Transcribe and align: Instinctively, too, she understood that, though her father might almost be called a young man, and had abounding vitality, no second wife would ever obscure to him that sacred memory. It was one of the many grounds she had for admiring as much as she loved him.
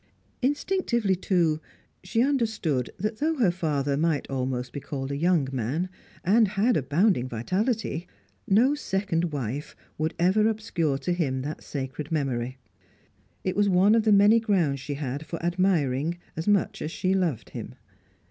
Instinctively, 0.41 1.15
too, 1.15 1.59
she 2.03 2.23
understood 2.23 2.89
that, 2.97 3.19
though 3.19 3.35
her 3.35 3.51
father 3.51 3.95
might 3.95 4.27
almost 4.31 4.73
be 4.73 4.79
called 4.79 5.11
a 5.11 5.15
young 5.15 5.47
man, 5.51 5.89
and 6.25 6.47
had 6.47 6.75
abounding 6.75 7.29
vitality, 7.29 8.07
no 8.47 8.73
second 8.73 9.31
wife 9.31 9.75
would 9.99 10.15
ever 10.17 10.47
obscure 10.47 10.97
to 10.97 11.13
him 11.13 11.43
that 11.43 11.61
sacred 11.63 12.11
memory. 12.11 12.57
It 13.43 13.55
was 13.55 13.69
one 13.69 13.93
of 13.93 14.01
the 14.01 14.11
many 14.11 14.39
grounds 14.39 14.79
she 14.79 14.95
had 14.95 15.23
for 15.23 15.39
admiring 15.45 16.17
as 16.35 16.47
much 16.47 16.81
as 16.81 16.89
she 16.89 17.13
loved 17.13 17.51
him. 17.51 17.75